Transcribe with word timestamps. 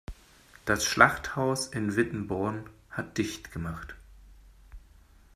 Das 0.65 0.83
Schlachthaus 0.87 1.67
in 1.67 1.95
Wittenborn 1.95 2.67
hat 2.89 3.19
dicht 3.19 3.51
gemacht. 3.51 3.93